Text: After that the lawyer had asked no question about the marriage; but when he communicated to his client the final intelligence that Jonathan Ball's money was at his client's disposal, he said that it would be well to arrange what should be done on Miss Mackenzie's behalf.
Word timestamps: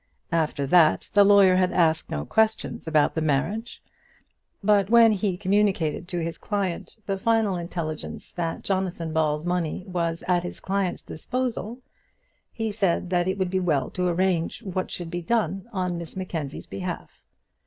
After 0.31 0.65
that 0.65 1.11
the 1.13 1.23
lawyer 1.23 1.57
had 1.57 1.71
asked 1.71 2.09
no 2.09 2.25
question 2.25 2.81
about 2.87 3.13
the 3.13 3.21
marriage; 3.21 3.83
but 4.63 4.89
when 4.89 5.11
he 5.11 5.37
communicated 5.37 6.07
to 6.07 6.23
his 6.23 6.39
client 6.39 6.97
the 7.05 7.19
final 7.19 7.55
intelligence 7.55 8.31
that 8.31 8.63
Jonathan 8.63 9.13
Ball's 9.13 9.45
money 9.45 9.83
was 9.87 10.23
at 10.27 10.41
his 10.41 10.59
client's 10.59 11.03
disposal, 11.03 11.81
he 12.51 12.71
said 12.71 13.11
that 13.11 13.27
it 13.27 13.37
would 13.37 13.51
be 13.51 13.59
well 13.59 13.91
to 13.91 14.07
arrange 14.07 14.63
what 14.63 14.89
should 14.89 15.11
be 15.11 15.21
done 15.21 15.67
on 15.71 15.99
Miss 15.99 16.15
Mackenzie's 16.17 16.65
behalf. 16.65 17.21